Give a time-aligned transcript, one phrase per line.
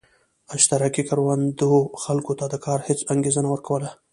[0.55, 1.71] اشتراکي کروندو
[2.03, 3.89] خلکو ته د کار هېڅ انګېزه نه ورکوله.